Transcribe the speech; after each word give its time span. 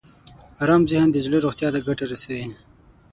ارام 0.61 0.83
ذهن 0.91 1.07
د 1.11 1.17
زړه 1.25 1.37
روغتیا 1.45 1.67
ته 1.73 1.79
ګټه 1.87 2.05
رسوي. 2.11 2.45